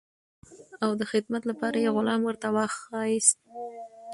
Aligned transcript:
او 0.83 0.91
د 0.99 1.01
خدمت 1.11 1.43
لپاره 1.51 1.77
یې 1.83 1.93
غلام 1.95 2.21
ورته 2.25 2.47
واخیست. 2.55 3.37